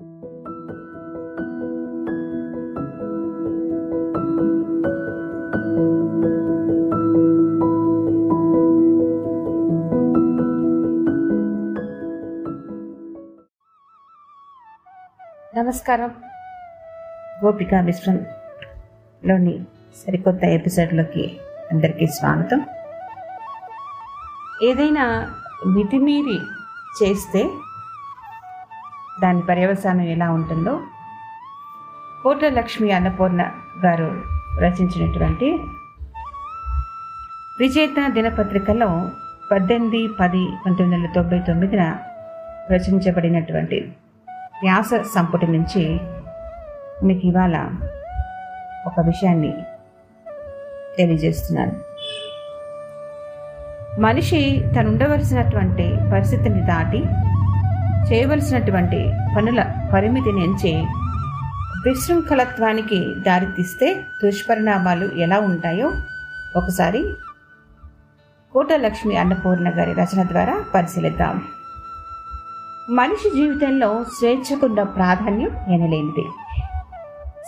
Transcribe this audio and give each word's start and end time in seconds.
నమస్కారం. 0.00 0.40
గోపికా 17.44 17.80
మిశ్రంలోని 17.80 19.64
సరికొత్త 20.06 20.44
ఎపిసోడ్లోకి 20.44 21.40
అందరికీ 21.72 22.06
స్వాగతం. 22.06 22.60
ఏదైనా 24.62 25.34
మితిమీరి 25.66 26.38
చేస్తే 27.02 27.50
దాని 29.22 29.42
పర్యవసానం 29.42 30.00
ఎలా 30.00 30.30
ఉంటుందో 30.30 30.80
కోట 32.22 32.44
లక్ష్మి 32.44 32.92
అన్నపూర్ణ 32.92 33.42
గారు 33.84 34.22
రచించినటువంటి 34.58 35.58
విజేత 37.60 38.12
దినపత్రికలో 38.12 39.10
పద్దెనిమిది 39.52 40.08
పది 40.20 40.48
పంతొమ్మిది 40.66 41.02
వందల 41.02 41.12
తొంభై 41.14 41.38
తొమ్మిదిన 41.38 41.96
రచించబడినటువంటి 42.70 43.92
వ్యాస 44.62 44.90
సంపుటి 45.14 45.46
నుంచి 45.46 45.82
మీకు 47.06 47.26
ఇవాళ 47.26 47.56
ఒక 48.86 49.00
విషయాన్ని 49.00 49.52
తెలియజేస్తున్నాను. 50.98 51.76
మనిషి 54.00 54.62
తను 54.76 54.88
ఉండవలసినటువంటి 54.88 55.96
పరిస్థితిని 56.12 56.60
దాటి 56.66 57.04
చేయవలసినటువంటి 58.06 59.12
పనుల 59.36 59.88
పరిమితిని 59.94 60.44
ఎంచి 60.44 60.86
విశృంఖలత్వానికి 61.86 63.14
దారితీస్తే 63.26 64.02
దుష్పరిణామాలు 64.24 65.04
ఎలా 65.04 65.38
ఉంటాయో 65.38 65.92
ఒకసారి 66.56 67.14
కోటలక్ష్మి 68.52 69.16
అన్నపూర్ణ 69.16 69.68
గారి 69.68 69.92
రచన 69.92 70.22
ద్వారా 70.22 70.64
పరిశీలిద్దాం. 70.74 71.42
మనిషి 72.90 73.30
జీవితంలో 73.36 74.04
స్వేచ్ఛకున్న 74.04 74.82
ప్రాధాన్యం 74.82 75.50
ఎనలేనిది. 75.74 76.24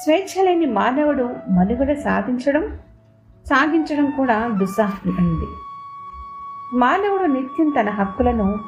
స్వేచ్ఛ 0.03 0.45
లేని 0.45 0.67
మానవుడు 0.67 1.25
మనుగడ 1.50 1.92
సాధించడం 1.92 2.78
సాగించడం 3.47 4.11
కూడా 4.11 4.48
దుస్సాహమైంది 4.48 5.47
మానవుడు 6.78 7.23
నిత్యం 7.23 7.73
తన 7.80 7.91
హక్కులను 7.91 8.58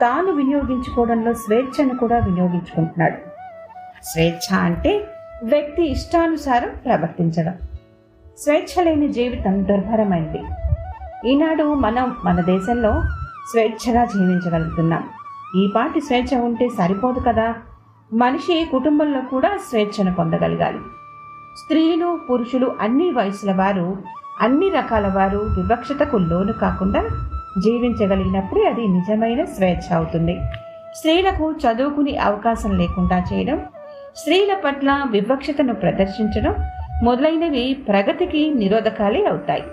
తాను 0.00 0.32
వినియోగించుకోవడంలో 0.32 1.32
స్వేచ్ఛను 1.32 1.98
కూడా 1.98 2.18
వినియోగించుకుంటున్నాడు. 2.18 3.14
స్వేచ్ఛ 4.04 4.58
అంటే 4.58 5.08
వ్యక్తి 5.44 5.90
ఇష్టానుసారం 5.90 6.70
ప్రవర్తించడం. 6.84 7.54
స్వేచ్ఛ 8.38 8.84
లేని 8.84 9.08
జీవితం 9.08 9.64
దుర్భరమైంది. 9.64 10.42
ఈనాడు 11.28 11.74
మనం 11.74 12.16
మన 12.24 12.40
దేశంలో 12.40 13.02
స్వేచ్ఛగా 13.52 14.04
జీవించగలుగుతున్నాం. 14.04 15.08
ఈ 15.56 15.72
పాటి 15.76 16.00
స్వేచ్ఛ 16.00 16.40
ఉంటే 16.40 16.68
సరిపోదు 16.68 17.20
కదా. 17.20 17.54
మనిషి 18.12 18.68
కుటుంబంలో 18.72 19.20
కూడా 19.20 19.56
స్వేచ్ఛను 19.70 20.14
పొందగలగాలి. 20.14 20.78
స్త్రీలు 21.56 22.18
పురుషులు 22.30 22.76
అన్ని 22.80 23.10
వయసుల 23.10 23.52
వారు 23.52 23.96
అన్ని 24.40 24.68
రకాల 24.70 25.06
వారు 25.06 25.38
వివక్షతకు 25.38 26.16
లోను 26.16 26.52
కాకుండా 26.52 27.04
జీవించగలిగినప్పుడే 27.64 28.62
అది 28.68 28.84
నిజమైన 28.88 29.44
స్వేచ్ఛ 29.44 29.88
అవుతుంది. 29.96 30.34
స్త్రీలకు 30.96 31.46
చదువుకునే 31.62 32.16
అవకాశం 32.28 32.72
లేకుండా 32.78 33.18
చేయడం 33.32 33.58
స్త్రీల 34.16 34.52
పట్ల 34.64 34.90
వివక్షతను 35.10 35.74
ప్రదర్శించడం 35.74 36.54
మొదలైనవి 37.02 37.64
ప్రగతికి 37.88 38.42
నిరోధకాలే 38.54 39.24
అవుతాయి. 39.24 39.64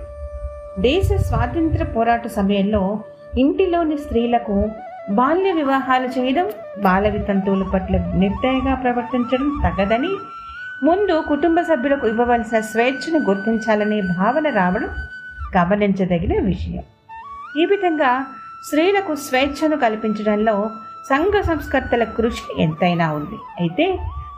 దేశ 0.80 1.08
స్వాతంత్ర 1.28 1.84
పోరాట 1.84 2.28
సమయంలో 2.28 3.00
ఇంటిలోని 3.38 3.98
స్త్రీలకు 3.98 4.70
బాల్య 5.10 5.52
వివాహాలు 5.52 6.08
చేయడం 6.08 6.48
బాల 6.84 7.10
వితంతువుల 7.10 7.64
పట్ల 7.74 7.98
నిర్దయగా 7.98 8.74
ప్రవర్తించడం 8.76 9.50
తగదని 9.64 10.14
ముందు 10.84 11.16
కుటుంబ 11.28 11.60
సభ్యులకు 11.62 12.08
ఇవ్వవలసిన 12.08 12.60
స్వేచ్ఛను 12.60 13.20
గుర్తించాలనే 13.30 14.02
భావన 14.18 14.48
రావడం 14.50 14.90
గమనించదగిన 15.58 16.34
విషయం. 16.46 16.84
ఈ 17.62 17.64
విధంగా 17.72 18.12
స్త్రీలకు 18.68 19.14
స్వేచ్ఛను 19.26 19.78
కల్పించడంలో 19.86 20.56
సంఘ 21.10 21.36
సంస్కర్తల 21.50 22.04
కృషి 22.18 22.46
ఎంతైనా 22.66 23.08
ఉంది. 23.18 23.38
అయితే 23.62 23.86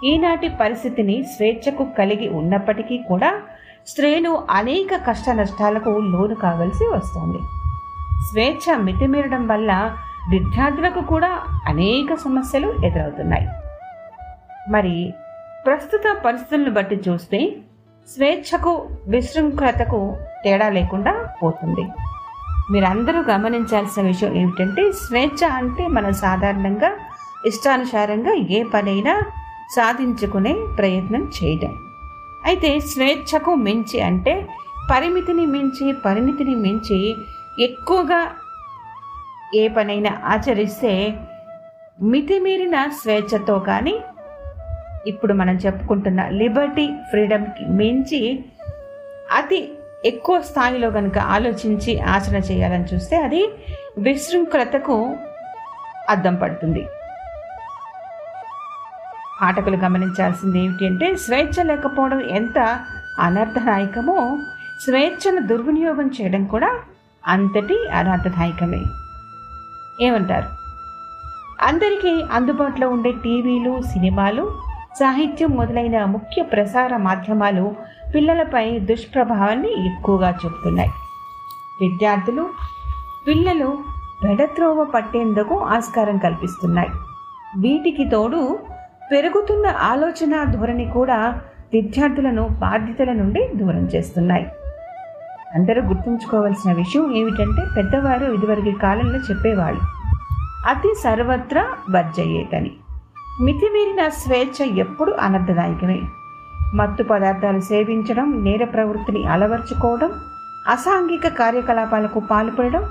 ఈనాటి 0.09 0.47
పరిస్థితిని 0.61 1.17
స్వేచ్ఛకు 1.33 1.83
కలిగి 1.99 2.27
ఉన్నప్పటికీ 2.39 2.97
కూడా 3.09 3.29
స్త్రీలు 3.91 4.31
అనేక 4.59 4.91
కష్ట 5.07 5.29
నష్టాలకు 5.39 5.91
లోను 6.13 6.35
కావలసి 6.35 6.85
వస్తుంది. 6.95 7.41
స్వేచ్ఛ 8.29 8.75
మితిమీరడం 8.87 9.43
వల్ల 9.47 9.71
విద్యార్థులకు 10.29 11.01
కూడా 11.11 11.31
అనేక 11.71 12.13
సమస్యలు 12.25 12.69
ఎదురవుతున్నాయి. 12.87 13.47
మరి 14.75 14.95
ప్రస్తుత 15.65 16.05
పరిస్థితులను 16.25 16.71
బట్టి 16.71 16.97
చూస్తే 17.07 17.39
స్వేచ్ఛకు 18.07 18.73
విశృంఖలతకు 19.07 19.99
తేడా 20.43 20.67
లేకుండా 20.69 21.13
పోతుంది. 21.41 21.85
మీరందరూ 22.71 23.19
గమనించాల్సిన 23.21 24.03
విషయం 24.05 24.33
ఏమిటంటే 24.33 24.91
స్వేచ్ఛ 24.91 25.49
అంటే 25.49 25.87
మనం 25.87 26.13
సాధారణంగా 26.13 26.89
ఇష్టానుసారంగా 27.45 28.33
ఏ 28.33 28.63
పనైనా 28.63 29.13
సాధించుకునే 29.75 30.53
ప్రయత్నం 30.77 31.31
చేయడం. 31.35 31.73
అయితే 32.45 32.79
స్వేచ్ఛకు 32.79 33.55
మించి 33.55 34.01
అంటే 34.01 34.33
పరిమితిని 34.91 35.45
మించి 35.45 35.93
పరిమితిని 36.05 36.55
మించి 36.55 37.15
ఎక్కువగా 37.59 38.21
ఏ 39.55 39.67
పనైనా 39.67 40.11
ఆచరిస్తే 40.25 40.91
మితిమీరిన 42.01 42.77
స్వేచ్ఛతో 43.01 43.59
కానీ 43.59 43.95
ఇప్పుడు 45.07 45.33
మనం 45.33 45.55
చెప్పుకుంటున్న 45.55 46.21
లిబర్టీ 46.31 46.85
ఫ్రీడమ్కి 47.09 47.65
మించి 47.69 48.21
అతి 49.31 49.59
ఎక్కువ 50.05 50.41
స్థాయిలో 50.41 50.91
కనుక 50.91 51.17
ఆలోచించి 51.17 51.99
ఆచరణ 51.99 52.39
చేయాలని 52.51 52.87
చూస్తే 52.93 53.15
అది 53.17 53.41
విశృంఖలతకు 53.97 54.95
అద్దం 56.09 56.35
పడుతుంది. 56.35 56.83
పాఠకులు 59.41 59.77
గమనించాల్సింది 59.77 60.59
ఏమిటి 60.59 60.85
అంటే 60.85 61.15
స్వేచ్ఛ 61.15 61.63
లేకపోవడం 61.63 62.21
ఎంత 62.21 62.59
అనర్థదాయకమో 63.19 64.17
స్వేచ్ఛను 64.81 65.41
దుర్వినియోగం 65.41 66.07
చేయడం 66.07 66.45
కూడా 66.45 66.69
అంతటి 67.27 67.77
అనర్థదాయకమే 67.93 68.83
ఏమంటారు? 70.01 70.49
అందరికీ 71.61 72.13
అందుబాటులో 72.31 72.89
ఉండే 72.89 73.11
టీవీలు 73.11 73.81
సినిమాలు 73.93 74.43
సాహిత్యం 74.99 75.51
మొదలైన 75.51 76.05
ముఖ్య 76.05 76.41
ప్రసార 76.43 76.97
మాధ్యమాలు 76.97 77.65
పిల్లలపై 78.15 78.79
దుష్ప్రభావాన్ని 78.79 79.85
ఎక్కువగా 79.85 80.29
చూపుతున్నాయి. 80.29 80.89
విద్యార్థులు 81.81 82.49
పిల్లలు 83.27 83.77
పెడత్రోవ 84.23 84.83
పట్టేందుకు 84.83 85.55
ఆస్కారం 85.59 86.17
కల్పిస్తున్నాయి. 86.17 86.89
వీటికి 87.57 88.09
తోడు 88.09 88.59
పెరుగుతున్న 89.11 89.67
ఆలోచన 89.67 90.43
ధోరణి 90.43 90.85
కూడా 90.85 91.41
విద్యార్థులను 91.73 92.47
బాధ్యతల 92.47 93.13
నుండి 93.13 93.49
దూరం 93.55 93.85
చేస్తున్నాయి. 93.85 94.47
అందరూ 95.55 95.81
గుర్తుంచుకోవాల్సిన 95.81 96.71
విషయం 96.73 97.15
ఏమిటంటే 97.15 97.63
పెద్దవారు 97.77 98.31
ఇదివరకు 98.31 98.79
కాలంలో 98.79 99.19
చెప్పేవాళ్ళు 99.19 99.81
అతి 100.67 100.93
సర్వత్రా 101.03 101.65
వర్జయ్యేదని 101.89 102.71
మితిమీరిన 103.41 104.07
స్వేచ్ఛ 104.07 104.69
ఎప్పుడు 104.77 105.11
అనర్థదాయకమే. 105.11 106.01
మత్తు 106.73 107.03
పదార్థాలు 107.03 107.61
సేవించడం 107.61 108.43
నేర 108.43 108.63
ప్రవృత్తిని 108.63 109.23
అలవర్చుకోవడం 109.23 110.11
అసాంఘిక 110.67 111.27
కార్యకలాపాలకు 111.27 112.19
పాల్పడడం 112.19 112.83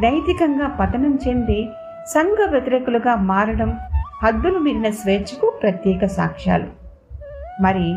నైతికంగా 0.00 0.66
పతనం 0.66 1.18
చెంది 1.28 1.70
సంఘ 2.08 2.36
వ్యతిరేకులుగా 2.50 3.14
మారడం 3.14 3.78
హద్దులు 4.22 4.58
మిగిలిన 4.58 4.90
స్వేచ్ఛకు 4.90 5.52
ప్రత్యేక 5.62 6.06
సాక్ష్యాలు. 6.06 6.66
మరి 7.60 7.94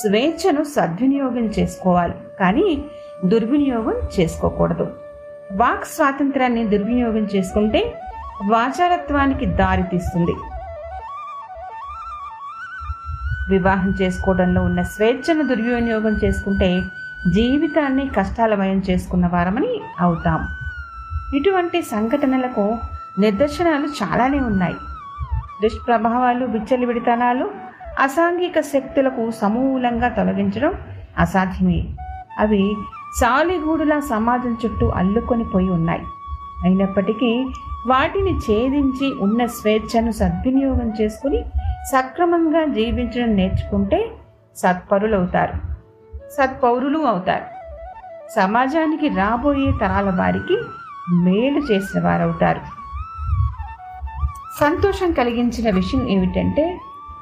స్వేచ్ఛను 0.00 0.62
సద్వినియోగం 0.64 1.46
చేసుకోవాలి 1.58 2.14
కానీ 2.40 2.84
దుర్వినియోగం 3.24 3.96
చేసుకోకూడదు. 4.20 4.86
వాక్ 5.52 5.84
స్వాతంత్రాన్ని 5.84 6.64
దుర్వినియోగం 6.68 7.24
చేసుకుంటే 7.34 7.94
వాచారత్వానికి 8.48 9.46
దారితీస్తుంది 9.46 10.32
వివాహం 13.48 13.94
చేసుకోవడంలో 14.02 14.62
ఉన్న 14.64 14.82
స్వేచ్ఛను 14.82 15.42
దుర్వినియోగం 15.42 16.14
చేసుకుంటే 16.24 16.82
జీవితాన్ని 17.28 18.08
కష్టాలమయం 18.08 18.82
చేసుకున్న 18.90 19.26
వారమని 19.26 19.80
అవుతాం. 20.00 20.40
ఇటువంటి 21.34 21.82
సంఘటనలకు 21.82 22.78
నిదర్శనాలు 23.18 23.88
చాలానే 24.02 24.40
ఉన్నాయి. 24.40 24.74
దుష్ప్రభావాలు 25.62 26.44
విచ్చలివిడితనాలు 26.44 27.50
అసాంఘిక 27.98 28.60
శక్తులకు 28.60 29.30
సమూలంగా 29.30 30.08
తొలగించడం 30.08 30.74
అసాధ్యమే. 31.18 31.94
అవి 32.38 32.76
సాలిగూడులా 33.20 34.00
సమాజం 34.00 34.56
చుట్టూ 34.64 34.88
అల్లుకొని 34.88 35.44
పోయి 35.44 35.68
ఉన్నాయి. 35.68 36.04
అయినప్పటికీ 36.64 37.46
వాటిని 37.86 38.30
ఛేదించి 38.30 39.14
ఉన్న 39.20 39.46
స్వేచ్ఛను 39.46 40.12
సద్వినియోగం 40.12 40.92
చేసుకుని 41.00 41.44
సక్రమంగా 41.86 42.64
జీవించడం 42.64 43.36
నేర్చుకుంటే 43.36 44.10
సత్పరులవుతారు. 44.56 45.52
సత్పౌరులు 46.16 46.98
అవుతారు. 46.98 47.44
సమాజానికి 48.30 49.08
రాబోయే 49.08 49.72
తరాల 49.72 50.10
వారికి 50.10 50.56
మేలు 51.12 51.58
చేసిన 51.58 52.04
వారవుతారు. 52.04 52.60
సంతోషం 54.60 55.12
కలిగించిన 55.12 55.74
విషయం 55.74 56.08
ఏమిటంటే 56.08 56.80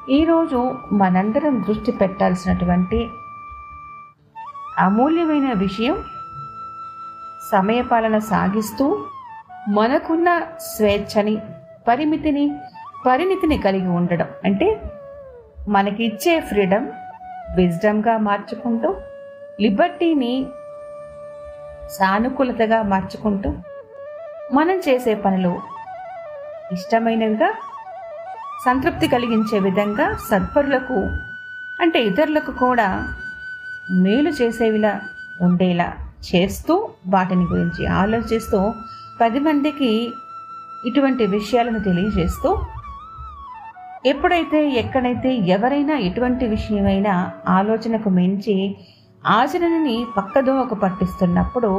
ఈరోజు 0.09 0.75
మనందరం 0.91 1.65
దృష్టి 1.67 1.91
పెట్టాల్సినటువంటి 1.91 3.09
అమూల్యమైన 4.79 5.53
విషయం 5.53 5.97
సమయపాలన 7.51 8.17
సాగిస్తూ 8.17 9.05
మనకున్న 9.69 10.41
స్వేచ్ఛని 10.59 11.37
పరిమితిని 11.87 12.51
పరిణితిని 13.05 13.57
కలిగి 13.57 13.89
ఉండడం 13.99 14.29
అంటే 14.45 14.67
మనకిచ్చే 15.67 16.33
ఫ్రీడమ్ 16.49 16.87
విజ్డమ్గా 17.57 18.15
మార్చుకుంటూ 18.25 18.89
లిబర్టీని 19.61 20.33
సానుకూలతగా 21.95 22.79
మార్చుకుంటూ 22.91 23.49
మనం 24.53 24.77
చేసే 24.87 25.13
పనులు 25.15 25.53
ఇష్టమైనవిగా 26.73 27.49
సంతృప్తి 28.65 29.05
కలిగించే 29.07 29.57
విధంగా 29.59 30.05
సత్పరులకు 30.27 30.97
అంటే 31.79 31.99
ఇతరులకు 32.03 32.51
కూడా 32.61 32.87
మేలు 33.97 34.31
చేసేవిలా 34.39 34.93
ఉండేలా 35.41 35.89
చేస్తూ 36.27 36.73
వాటిని 37.07 37.45
గురించి 37.45 37.83
ఆలోచిస్తూ 37.95 38.59
పది 39.21 39.39
మందికి 39.39 39.91
ఇటువంటి 40.83 41.23
విషయాలను 41.27 41.79
తెలియజేస్తూ 41.87 42.49
ఎప్పుడైతే 44.03 44.59
ఎక్కడైతే 44.75 45.31
ఎవరైనా 45.55 45.95
ఎటువంటి 46.05 46.45
విషయమైనా 46.47 47.13
ఆలోచనకు 47.55 48.09
మించి 48.09 48.55
ఆచరణని 49.31 49.97
పక్కదోవకు 50.17 50.75
పట్టిస్తున్నప్పుడు 50.75 51.69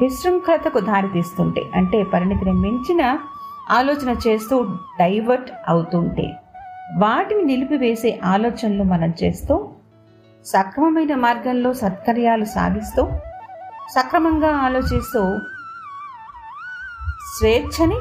విశృంఖలతకు 0.00 0.80
దారితీస్తుంటే 0.80 1.62
అంటే 1.74 1.98
పరిణితిని 2.12 2.54
మించిన 2.62 3.02
ఆలోచన 3.70 4.10
చేస్తూ 4.24 4.56
డైవర్ట్ 4.98 5.50
అవుతుంటే 5.68 6.26
వాటిని 6.96 7.44
నిలిపివేసే 7.44 8.10
ఆలోచనలు 8.24 8.84
మనం 8.84 9.12
చేస్తూ 9.22 9.54
సక్రమమైన 10.46 11.14
మార్గంలో 11.18 11.70
సత్కర్యాలు 11.82 12.48
సాధిస్తూ 12.54 13.02
సక్రమంగా 13.94 14.50
ఆలోచిస్తూ 14.64 15.22
స్వేచ్ఛని 17.32 18.00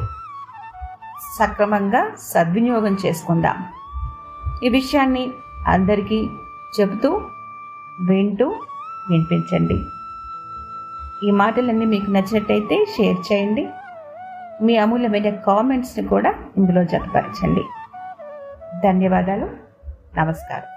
సక్రమంగా 1.39 2.12
సద్వినియోగం 2.19 2.98
చేసుకుందాం. 3.06 3.66
ఈ 4.63 4.69
విషయాన్ని 4.69 5.31
అందరికీ 5.68 6.30
చెబుతూ 6.80 7.22
వింటూ 8.01 8.50
వినిపించండి. 9.10 9.86
ఈ 11.28 11.31
మాటలన్నీ 11.31 11.86
మీకు 11.86 12.12
నచ్చినట్టయితే 12.12 12.86
షేర్ 12.98 13.33
చేయండి. 13.33 13.69
మీ 14.62 14.78
అమూల్యమైన 14.78 15.30
కామెంట్స్ని 15.30 16.07
కూడా 16.07 16.33
ఇందులో 16.57 16.83
జతపరచండి. 16.83 17.63
ధన్యవాదాలు. 18.83 19.50
నమస్కారం. 20.18 20.70